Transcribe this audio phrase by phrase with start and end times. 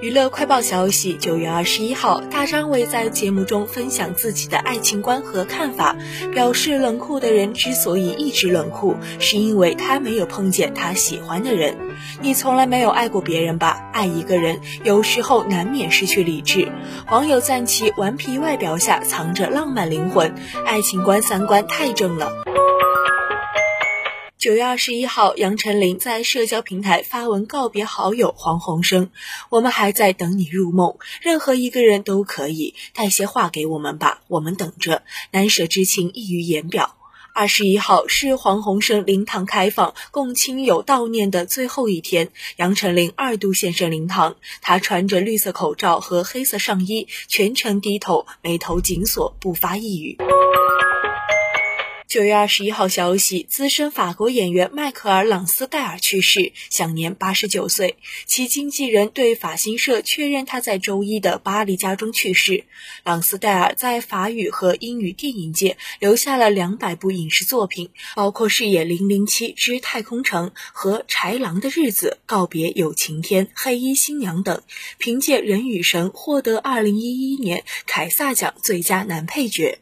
[0.00, 5.96] 娱乐快报消息：九月二十一号，大张伟在节目中分享自己的爱情观和看法，
[6.32, 11.76] 表示冷酷的人之所以一直冷酷，是因为他没有碰见他喜欢的人。
[12.22, 13.90] 你从来没有爱过别人吧？
[13.92, 16.70] 爱一个人，有时候难免失去理智。
[17.10, 20.32] 网友赞其顽皮外表下藏着浪漫灵魂，
[20.64, 22.30] 爱情观三观太正了。
[24.38, 29.10] 九月二十一号，杨丞琳在社交平台发文告别好友黄鸿升
[29.50, 35.02] ：“我们还在等你入梦，任何一个人都可以带些话给我们吧，我们等着。
[35.32, 36.94] 难舍之情溢于言表。”
[37.34, 50.16] 二十一号是黄鸿升灵堂开放供亲友悼念的最后一天，杨丞琳二度现身灵堂，她穿着绿色口罩和黑色上衣，全程低头，眉头紧锁，不发一语。
[52.08, 57.96] 九月二十一号消息，资深法国演员迈克尔·朗斯戴尔去世，享年八十九岁。
[58.24, 62.64] 其经纪人对法新社确认他在周一的巴黎家中去世。
[63.04, 74.62] 朗斯戴尔在法语和英语电影界留下了两百部影视作品，包括饰演《零零七之太空城》和《豺狼的日子》《告别有晴天》《黑衣新娘》等。
[74.96, 79.78] 凭借《人与神》获得二零一一年凯撒奖最佳男配角。